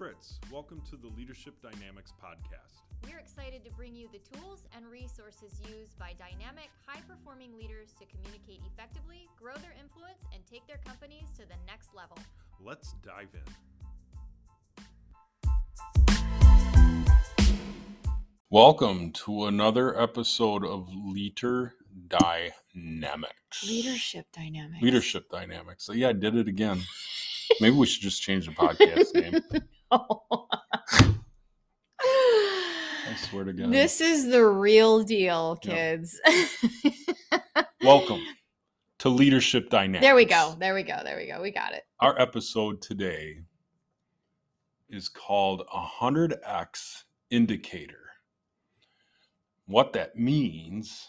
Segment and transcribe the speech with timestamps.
[0.00, 0.40] Fritz.
[0.50, 2.80] Welcome to the Leadership Dynamics Podcast.
[3.06, 7.92] We're excited to bring you the tools and resources used by dynamic, high performing leaders
[7.98, 12.16] to communicate effectively, grow their influence, and take their companies to the next level.
[12.64, 13.42] Let's dive in.
[18.48, 21.74] Welcome to another episode of Leader
[22.08, 23.68] Dynamics.
[23.68, 24.82] Leadership Dynamics.
[24.82, 25.84] Leadership Dynamics.
[25.84, 26.80] So, yeah, I did it again.
[27.60, 29.42] Maybe we should just change the podcast name.
[29.92, 31.16] I
[33.16, 33.70] swear to God.
[33.72, 35.74] This is the real deal, Yep.
[35.74, 36.20] kids.
[37.82, 38.20] Welcome
[38.98, 40.02] to Leadership Dynamics.
[40.02, 40.54] there we go.
[40.58, 41.00] There we go.
[41.02, 41.40] There we go.
[41.40, 41.82] We got it.
[42.00, 43.40] Our episode today
[44.88, 47.96] is called 100x Indicator.
[49.66, 51.08] What that means,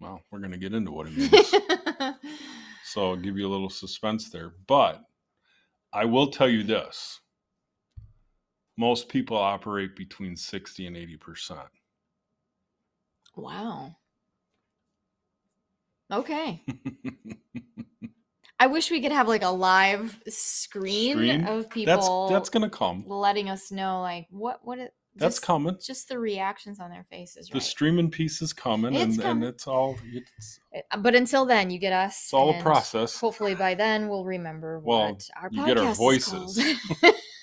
[0.00, 1.54] well, we're going to get into what it means.
[2.84, 4.52] so I'll give you a little suspense there.
[4.66, 5.00] But
[5.92, 7.20] I will tell you this
[8.76, 11.66] most people operate between 60 and 80%.
[13.36, 13.96] wow.
[16.12, 16.62] Okay.
[18.60, 21.44] I wish we could have like a live screen, Screen?
[21.46, 23.04] of people that's that's to come.
[23.06, 25.76] letting us know like what what it That's just, coming.
[25.84, 27.62] just the reactions on their faces, The right?
[27.62, 31.78] streaming piece is coming, It's and, and it's all it's, Uh, But until then, you
[31.78, 32.24] get us.
[32.24, 33.18] it's all a process.
[33.18, 36.60] Hopefully by then we'll remember Well, what our you get our podcast voices.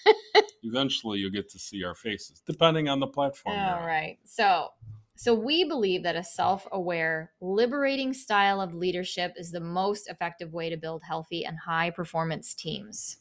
[0.64, 3.56] Eventually, you'll get to see our faces, depending on the platform.
[3.56, 3.84] you're on.
[4.24, 4.70] So,
[5.16, 10.70] so we believe that a self-aware, liberating style of leadership is the most effective way
[10.70, 13.18] to build healthy and high-performance teams.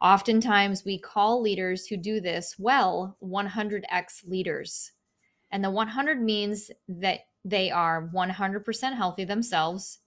[0.00, 4.92] Oftentimes, we call leaders who do this well 100x leaders.
[5.50, 9.98] And the 100 means that they are 100% healthy themselves.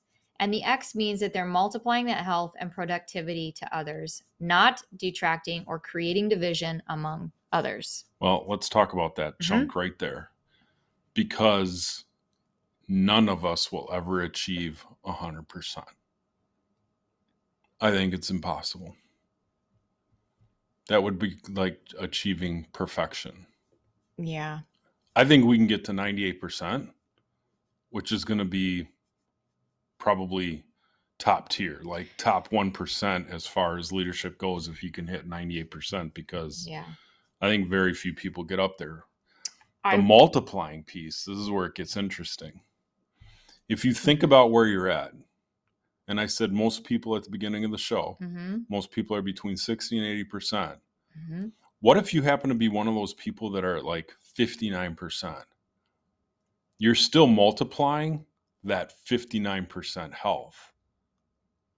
[0.41, 5.63] And the X means that they're multiplying that health and productivity to others, not detracting
[5.67, 8.05] or creating division among others.
[8.19, 9.43] Well, let's talk about that Mm-hmm.
[9.43, 10.31] chunk right there,
[11.13, 12.05] because
[12.87, 15.85] none of us will ever achieve hundred percent.
[17.79, 18.95] I think it's impossible.
[20.87, 23.45] That would be like achieving perfection.
[24.17, 24.61] Yeah.
[25.15, 26.89] I think we can get to 98%,
[27.89, 28.87] which is going to be
[30.01, 30.65] probably
[31.19, 36.13] top tier, like top 1% as far as leadership goes if you can hit 98%
[36.15, 36.85] because Yeah.
[37.39, 39.05] I think very few people get up there.
[39.83, 42.61] The multiplying piece, this is where it gets interesting.
[43.69, 45.13] If you think about where you're at,
[46.07, 49.21] and I said most people at the beginning of the show, hmm most people are
[49.21, 50.79] between 60 and 80%.
[51.27, 51.47] hmm
[51.79, 55.45] What if you happen to be one of those people that are at like 59%?
[56.77, 58.25] You're still multiplying
[58.63, 60.71] that 59% health.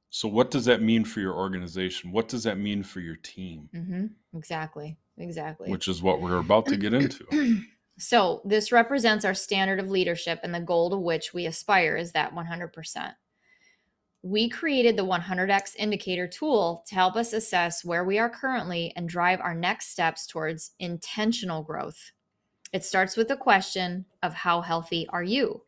[0.09, 2.11] So, what does that mean for your organization?
[2.11, 3.69] What does that mean for your team?
[3.73, 4.05] hmm
[4.37, 4.97] Exactly.
[5.17, 5.69] Exactly.
[5.69, 7.61] Which is what we're about to get into.
[7.97, 12.11] so this represents our standard of leadership and the goal to which we aspire is
[12.11, 13.13] that 100%.
[14.23, 19.09] We created the 100x indicator tool to help us assess where we are currently and
[19.09, 22.11] drive our next steps towards intentional growth.
[22.71, 25.63] It starts with the question of how healthy are you?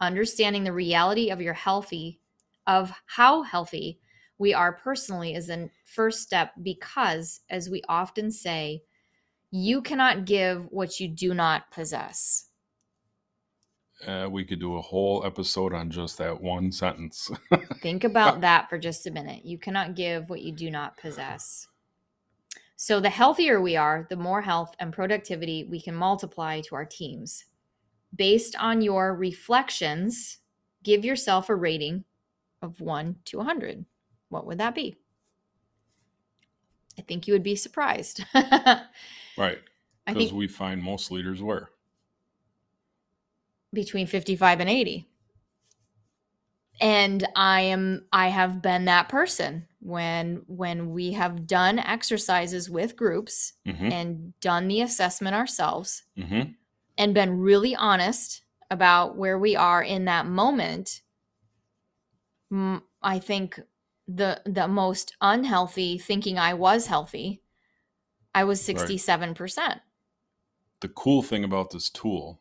[0.00, 2.20] Understanding the reality of your healthy
[2.66, 4.00] of how healthy
[4.38, 8.82] we are personally is the first step because as we often say,
[9.50, 12.46] you cannot give what you do not possess.
[14.04, 17.30] Uh, we could do a whole episode on just that one sentence.
[17.80, 19.44] Think about that for just a minute.
[19.44, 21.68] You cannot give what you do not possess.
[22.76, 26.84] So, the healthier we are, the more health and productivity we can multiply to our
[26.84, 27.44] teams.
[28.14, 30.38] Based on your reflections,
[30.82, 32.04] give yourself a rating
[32.62, 33.84] of 1 to 100.
[34.28, 34.96] What would that be?
[36.98, 38.24] I think you would be surprised.
[39.36, 39.58] Right.
[40.06, 41.70] Because we find most leaders where?
[43.72, 45.08] between 55 and 80
[46.80, 52.94] and i am i have been that person when when we have done exercises with
[52.96, 53.90] groups Mm-hmm.
[53.90, 56.52] and done the assessment ourselves Mm-hmm.
[56.96, 61.02] And been really honest about where we are in that moment
[63.02, 63.60] i think
[64.06, 67.42] the the most unhealthy thinking i was healthy
[68.34, 69.80] i was 67%
[70.80, 72.40] the cool thing about this tool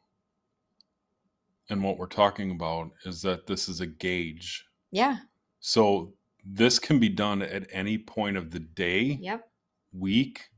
[1.69, 4.65] and what we're talking about is that this is a gauge.
[4.91, 5.17] yeah.
[5.59, 6.13] So
[6.45, 9.47] this can be done at any point of the day, yep.
[9.93, 10.49] week,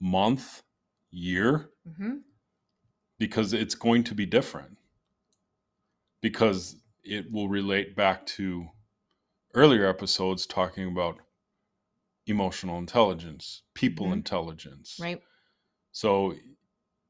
[0.00, 0.62] month,
[1.10, 2.16] year, hmm
[3.24, 4.76] because it's going to be different.
[6.20, 8.68] Because it will relate back to
[9.54, 11.20] earlier episodes talking about
[12.26, 14.12] emotional intelligence, people Mhm.
[14.12, 14.98] intelligence.
[15.00, 15.22] Right.
[15.92, 16.38] So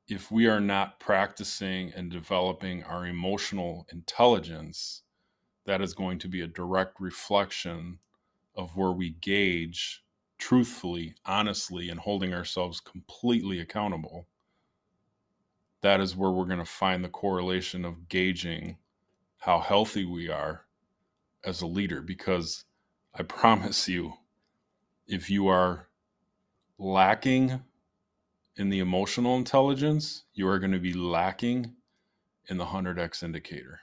[0.08, 5.02] if we are not practicing and developing our emotional intelligence,
[5.66, 8.00] that is going to be a direct reflection
[8.54, 10.04] of where we gauge
[10.38, 14.28] truthfully, honestly, and holding ourselves completely accountable.
[15.84, 18.78] That is where we're going to find the correlation of gauging
[19.40, 20.64] how healthy we are
[21.44, 22.00] as a leader.
[22.00, 22.64] Because
[23.14, 24.14] I promise you,
[25.06, 25.88] if you are
[26.78, 27.60] lacking
[28.56, 31.74] in the emotional intelligence, you are going to be lacking
[32.48, 33.80] in the 100x indicator.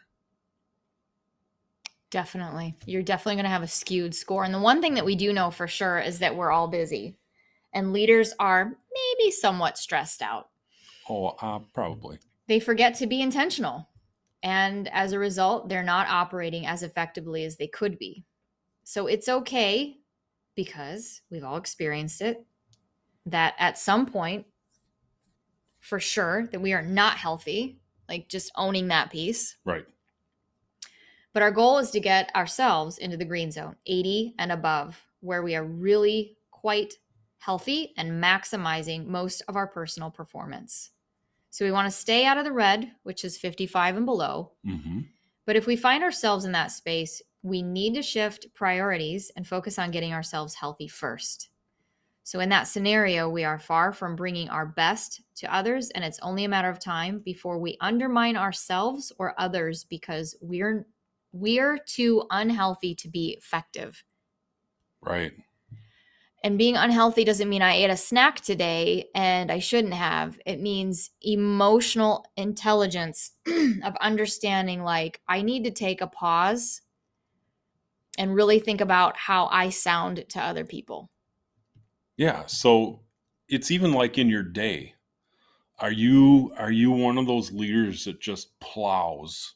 [2.09, 2.77] Definitely.
[2.87, 4.43] You're definitely going to have a skewed score.
[4.43, 7.19] And the one thing that we do know for sure is that we're all busy
[7.75, 10.47] and leaders are maybe somewhat stressed out.
[11.09, 12.19] Oh, uh, probably.
[12.47, 13.87] They forget to be intentional.
[14.43, 18.25] And as a result, they're not operating as effectively as they could be.
[18.83, 19.97] So it's okay
[20.55, 22.45] because we've all experienced it
[23.25, 24.45] that at some point,
[25.79, 29.57] for sure, that we are not healthy, like just owning that piece.
[29.63, 29.85] Right.
[31.33, 35.43] But our goal is to get ourselves into the green zone, 80 and above, where
[35.43, 36.95] we are really quite
[37.41, 40.91] healthy and maximizing most of our personal performance.
[41.49, 44.51] So we want to stay out of the red, which is 55 and below.
[44.65, 44.99] Mm-hmm.
[45.47, 49.79] But if we find ourselves in that space, we need to shift priorities and focus
[49.79, 51.49] on getting ourselves healthy first.
[52.23, 56.19] So, in that scenario, we are far from bringing our best to others, and it's
[56.19, 60.85] only a matter of time before we undermine ourselves or others because we're
[61.33, 64.03] we're too unhealthy to be effective.
[65.01, 65.33] Right.
[66.43, 70.39] And being unhealthy doesn't mean I ate a snack today and I shouldn't have.
[70.45, 73.31] It means emotional intelligence
[73.83, 76.81] of understanding, like, I need to take a pause
[78.17, 81.11] and really think about how I sound to other people.
[82.17, 82.45] Yeah.
[82.47, 83.01] So
[83.47, 84.95] it's even like in your day.
[85.79, 89.55] Are you are you one of those leaders that just plows?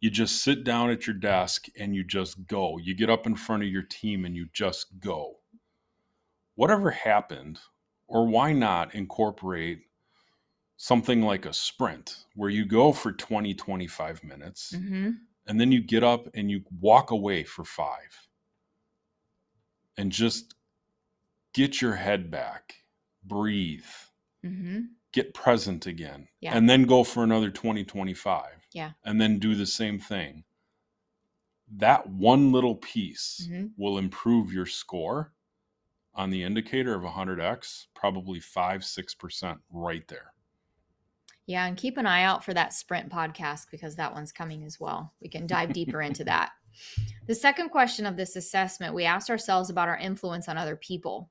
[0.00, 2.78] You just sit down at your desk and you just go.
[2.78, 5.37] You get up in front of your team and you just go.
[6.58, 7.60] Whatever happened,
[8.08, 9.82] or why not incorporate
[10.76, 15.10] something like a sprint where you go for 20, 25 minutes Mm-hmm.
[15.46, 18.26] and then you get up and you walk away for five
[19.96, 20.56] and just
[21.54, 22.74] get your head back,
[23.22, 23.84] breathe,
[24.44, 24.80] Mm-hmm.
[25.12, 26.56] get present again, Yeah.
[26.56, 28.66] and then go for another 20, 25.
[28.72, 28.92] Yeah.
[29.04, 30.42] And then do the same thing.
[31.76, 33.66] That one little piece Mm-hmm.
[33.76, 35.34] will improve your score
[36.18, 40.32] on the indicator of 100x, probably 5 6% right there.
[41.46, 44.80] Yeah, and keep an eye out for that sprint podcast because that one's coming as
[44.80, 45.14] well.
[45.22, 46.50] We can dive deeper into that.
[47.26, 51.28] The second question of this assessment, we asked ourselves about our influence on other people.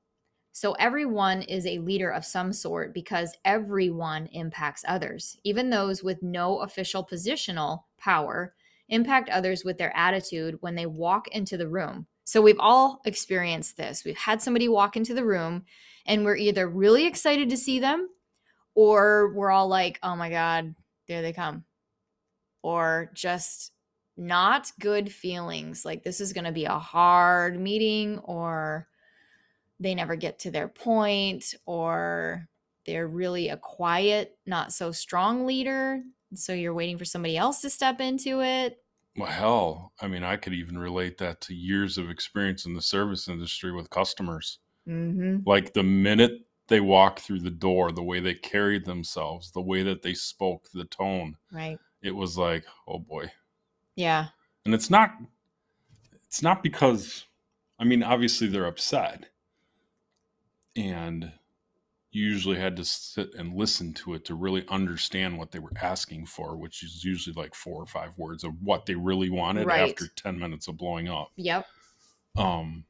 [0.52, 5.38] So, everyone is a leader of some sort because everyone impacts others.
[5.42, 8.54] Even those with no official positional power
[8.90, 12.06] impact others with their attitude when they walk into the room.
[12.28, 14.04] So, we've all experienced this.
[14.04, 15.64] We've had somebody walk into the room
[16.04, 18.10] and we're either really excited to see them
[18.74, 20.74] or we're all like, oh my God,
[21.08, 21.64] there they come.
[22.62, 23.72] Or just
[24.18, 28.88] not good feelings like this is going to be a hard meeting, or
[29.80, 32.46] they never get to their point, or
[32.84, 36.02] they're really a quiet, not so strong leader.
[36.34, 38.82] So you're waiting for somebody else to step into it.
[39.18, 42.80] Well, hell, I mean, I could even relate that to years of experience in the
[42.82, 44.58] service industry with customers.
[44.88, 45.38] Mm-hmm.
[45.44, 49.82] Like the minute they walked through the door, the way they carried themselves, the way
[49.82, 51.78] that they spoke, the tone, Right.
[52.02, 53.30] it was like, oh boy.
[53.96, 54.28] Yeah.
[54.64, 55.14] And it's not
[56.26, 57.24] it's not because
[57.78, 59.24] I mean, obviously they're upset.
[60.76, 61.32] And
[62.10, 65.72] you usually had to sit and listen to it to really understand what they were
[65.82, 69.66] asking for, which is usually like four or five words of what they really wanted
[69.66, 69.88] Right.
[69.90, 71.32] after 10 minutes of blowing up.
[71.36, 71.66] Yep.
[72.36, 72.84] Um,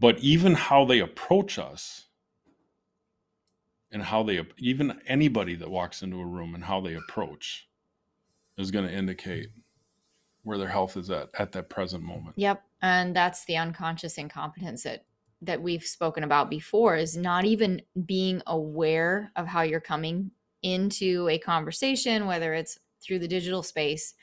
[0.00, 2.06] but even how they approach us
[3.92, 7.68] and how they even anybody that walks into a room and how they approach
[8.56, 9.50] is going to indicate
[10.42, 12.36] where their health is at at that present moment.
[12.38, 12.62] Yep.
[12.82, 15.04] And that's the unconscious incompetence that
[15.42, 20.30] that we've spoken about before is not even being aware of how you're coming
[20.62, 24.14] into a conversation, whether it's through the digital space,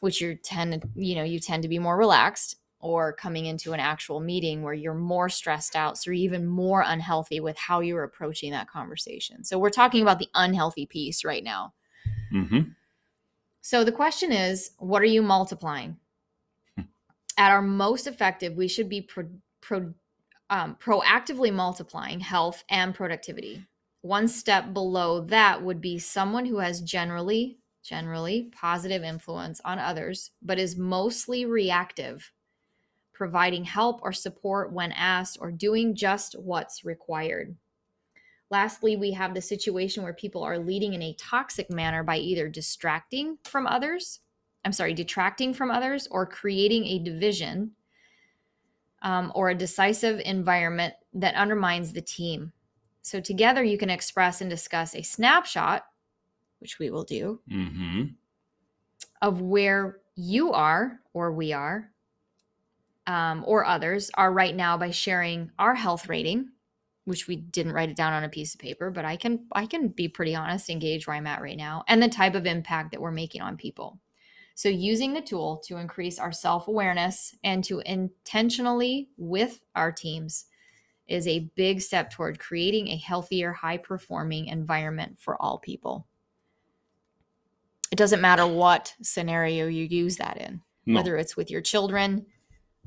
[0.00, 3.72] which you tend to, you know, you tend to be more relaxed, or coming into
[3.72, 5.96] an actual meeting where you're more stressed out.
[5.96, 9.42] So you're even more unhealthy with how you're approaching that conversation.
[9.44, 11.72] So we're talking about the unhealthy piece right now.
[12.32, 12.60] Mm-hmm.
[13.62, 15.96] So the question is, what are you multiplying?
[17.38, 19.30] At our most effective, we should be pro-
[19.62, 19.92] pro,
[20.50, 23.66] um, proactively multiplying health and productivity.
[24.02, 30.32] One step below that would be someone who has generally generally positive influence on others,
[30.42, 32.32] but is mostly reactive,
[33.12, 37.56] providing help or support when asked or doing just what's required.
[38.50, 42.48] Lastly, we have the situation where people are leading in a toxic manner by either
[42.48, 44.20] distracting from others,
[44.64, 47.72] I'm sorry, detracting from others, or creating a division
[49.06, 52.52] um, or a decisive environment that undermines the team.
[53.02, 55.84] So, together, you can express and discuss a snapshot,
[56.58, 58.02] which we will do, Mm-hmm.
[59.22, 61.92] of where you are or we are
[63.06, 66.48] um, or others are right now by sharing our health rating
[67.04, 69.66] which we didn't write it down on a piece of paper but i can i
[69.66, 72.46] can be pretty honest and gauge where i'm at right now and the type of
[72.46, 74.00] impact that we're making on people
[74.56, 80.46] so using the tool to increase our self-awareness and to intentionally with our teams
[81.06, 86.06] is a big step toward creating a healthier high performing environment for all people
[87.92, 90.96] it doesn't matter what scenario you use that in No.
[90.96, 92.26] whether it's with your children,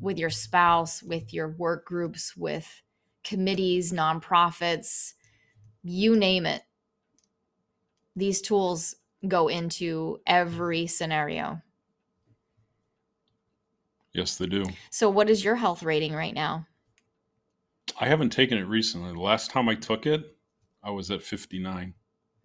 [0.01, 2.81] with your spouse, with your work groups, with
[3.23, 5.13] committees, nonprofits,
[5.83, 6.63] you name it.
[8.15, 8.95] These tools
[9.27, 11.61] go into every scenario.
[14.13, 14.65] Yes, they do.
[14.89, 16.65] So, what is your health rating right now?
[17.99, 19.13] I haven't taken it recently.
[19.13, 20.35] The last time I took it,
[20.83, 21.93] I was at 59.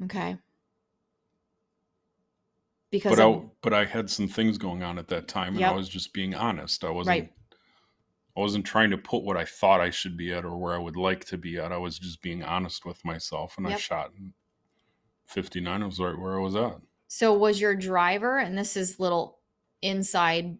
[0.04, 0.36] Okay.
[2.90, 5.72] Because But I, but I had some things going on at that time, and I
[5.72, 6.84] was just being honest.
[6.84, 7.20] I wasn't.
[7.20, 7.32] Right.
[8.36, 10.78] I wasn't trying to put what I thought I should be at or where I
[10.78, 11.70] would like to be at.
[11.70, 14.10] I was just being honest with myself, and I shot.
[15.26, 16.76] In 59 was right where I was at.
[17.08, 19.38] So was your driver, and this is little
[19.82, 20.58] inside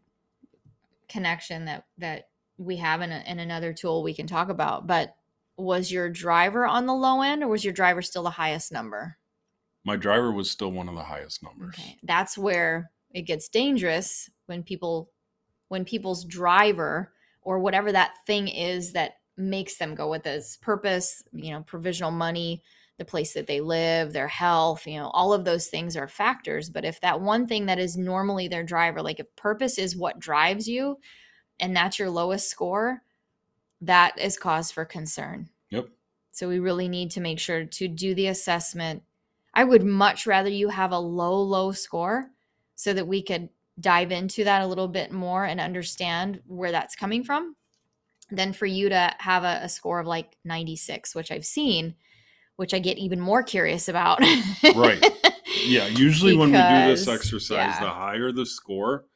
[1.09, 2.28] connection that that
[2.59, 5.16] we have in, a, in another tool we can talk about, but
[5.56, 9.16] was your driver on the low end or was your driver still the highest number?
[9.85, 11.75] My driver was still one of the highest numbers.
[11.78, 11.99] Okay.
[12.02, 15.11] That's where it gets dangerous when people
[15.68, 21.23] when people's driver or whatever that thing is that makes them go with this purpose,
[21.33, 22.62] you know, provisional money,
[22.99, 26.71] the place that they live, their health, you know, all of those things are factors,
[26.71, 30.21] but if that one thing that is normally their driver, like if purpose is what
[30.21, 30.99] drives you
[31.59, 33.03] and that's your lowest score,
[33.81, 35.49] that is cause for concern.
[35.71, 35.89] Yep.
[36.31, 39.03] So we really need to make sure to do the assessment.
[39.53, 42.31] I would much rather you have a low, low score
[42.77, 43.49] so that we could
[43.81, 47.57] dive into that a little bit more and understand where that's coming from
[48.31, 51.95] than for you to have a, a score of like 96, which I've seen,
[52.57, 54.21] which I get even more curious about.
[54.75, 55.05] Right.
[55.65, 57.81] Yeah, usually when we do this exercise, yeah.
[57.81, 59.07] the higher the score,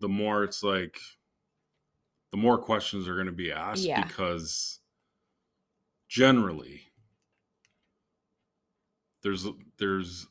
[0.00, 0.98] the more it's like
[2.30, 4.04] the more questions are going to be asked Yeah.
[4.04, 4.80] because
[6.08, 6.82] generally
[9.22, 9.46] there's
[9.78, 10.26] there's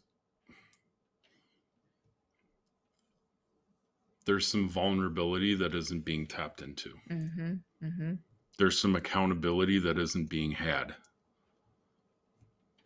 [4.25, 6.91] there's some vulnerability that isn't being tapped into.
[7.07, 8.13] hmm hmm
[8.59, 10.95] There's some accountability that isn't being had.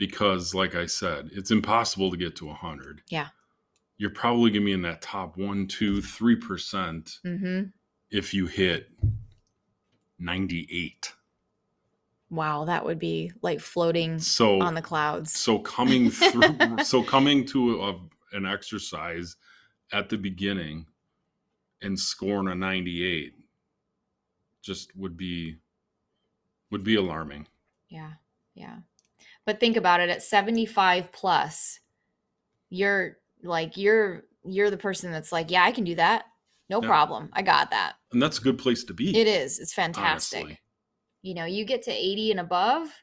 [0.02, 3.28] Because like I said, it's impossible to get to 100 Yeah.
[3.98, 7.66] you're probably gonna be in that top one, two, three percent hmm
[8.10, 8.90] if you hit
[10.18, 11.14] 98.
[12.32, 15.32] Wow, that would be like floating So on the clouds.
[15.34, 18.00] so coming through so coming to a,
[18.36, 19.36] an exercise
[19.94, 20.88] at the beginning
[21.84, 23.36] and scoring a 98
[24.64, 25.58] just would be
[26.72, 27.48] would be alarming.
[27.88, 28.14] Yeah.
[28.56, 28.78] Yeah.
[29.52, 31.82] But think about it at 75 plus,
[32.70, 36.24] you're like you're you're the person that's like, yeah, I can do that.
[36.70, 36.88] No Yeah.
[36.88, 37.30] problem.
[37.34, 37.96] I got that.
[38.14, 39.14] And that's a good place to be.
[39.20, 39.60] It is.
[39.60, 40.40] It's fantastic.
[40.40, 40.60] honestly.
[41.22, 42.94] You know, you get to 80 and above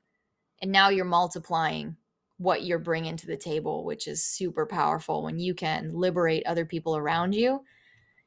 [0.62, 1.98] and now you're multiplying
[2.38, 6.64] what you're bringing to the table, which is super powerful when you can liberate other
[6.64, 7.62] people around you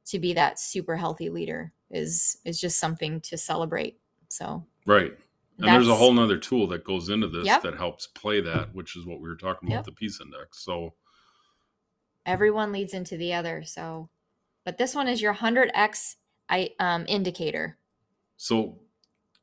[0.06, 3.98] to be that super healthy leader is is just something to celebrate.
[4.28, 5.18] So, Right.
[5.58, 7.62] And there's a whole nother tool that goes into this Yep.
[7.64, 9.86] that helps play that, which is what we were talking about Yep.
[9.86, 10.64] the peace index.
[10.64, 10.96] So
[12.26, 14.10] everyone leads into the other so
[14.64, 16.18] but this one is your 100x
[16.50, 17.78] I, um, indicator
[18.38, 18.80] So,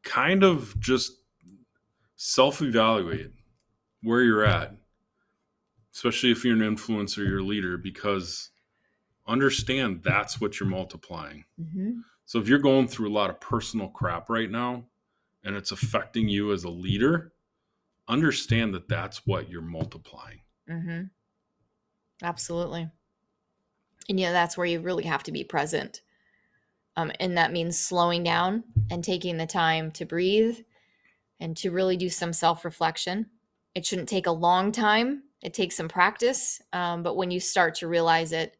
[0.03, 1.13] kind of just
[2.17, 3.33] self evaluate
[4.03, 4.77] where you're at,
[5.93, 8.51] especially if you're an influencer, you're a leader, because
[9.27, 11.45] understand that's what you're multiplying.
[11.61, 12.01] mm-hmm.
[12.27, 14.88] So, if you're going through a lot of personal crap right now
[15.49, 17.33] and it's affecting you as a leader,
[18.07, 20.43] understand that that's what you're multiplying.
[20.71, 21.05] Mm-hmm.
[22.23, 22.91] absolutely
[24.09, 26.03] and yeah that's where you really have to be present
[26.97, 30.59] Um, and that means slowing down and taking the time to breathe
[31.41, 33.27] and to really do some self reflection.
[33.75, 36.61] It shouldn't take a long time, it takes some practice.
[36.73, 38.57] Um, but when you start to realize it,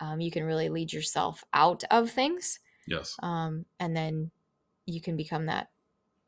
[0.00, 2.58] um, you can really lead yourself out of things.
[2.88, 3.14] Yes.
[3.22, 4.32] Um, and then
[4.86, 5.68] you can become that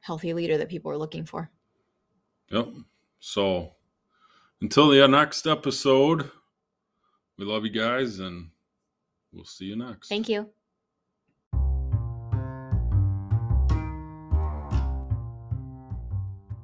[0.02, 1.50] healthy leader that people are looking for.
[2.50, 2.68] Yep.
[3.20, 3.72] So
[4.60, 6.30] until the next episode,
[7.38, 8.50] we love you guys and
[9.32, 10.08] we'll see you next.
[10.08, 10.50] Thank you.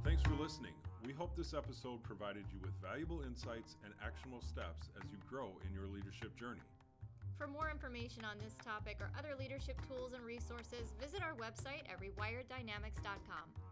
[0.05, 0.75] Thanks for listening.
[1.07, 5.53] We hope this episode provided you with valuable insights and actionable steps as you grow
[5.67, 6.61] in your leadership journey.
[7.39, 11.87] For more information on this topic or other leadership tools and resources, visit our website
[11.87, 13.68] at rewireddynamics.com.